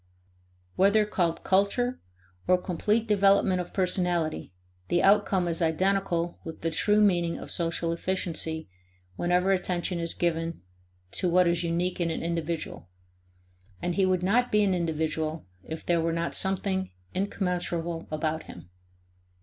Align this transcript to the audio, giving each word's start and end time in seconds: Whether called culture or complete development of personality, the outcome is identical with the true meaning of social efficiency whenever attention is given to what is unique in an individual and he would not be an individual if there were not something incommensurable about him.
Whether 0.77 1.05
called 1.05 1.43
culture 1.43 1.99
or 2.47 2.57
complete 2.59 3.07
development 3.07 3.61
of 3.61 3.71
personality, 3.71 4.51
the 4.87 5.03
outcome 5.03 5.47
is 5.47 5.61
identical 5.61 6.39
with 6.43 6.61
the 6.61 6.71
true 6.71 6.99
meaning 6.99 7.37
of 7.37 7.51
social 7.51 7.91
efficiency 7.93 8.67
whenever 9.15 9.51
attention 9.51 9.99
is 9.99 10.15
given 10.15 10.63
to 11.11 11.29
what 11.29 11.45
is 11.45 11.61
unique 11.63 12.01
in 12.01 12.09
an 12.09 12.23
individual 12.23 12.89
and 13.79 13.93
he 13.93 14.07
would 14.07 14.23
not 14.23 14.51
be 14.51 14.63
an 14.63 14.73
individual 14.73 15.45
if 15.63 15.85
there 15.85 16.01
were 16.01 16.11
not 16.13 16.33
something 16.33 16.89
incommensurable 17.13 18.07
about 18.09 18.41
him. 18.49 18.71